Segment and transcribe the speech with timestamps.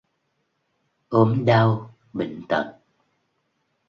[1.09, 2.75] Ốm đau, bệnh tật